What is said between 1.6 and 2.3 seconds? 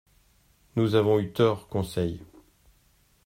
Conseil.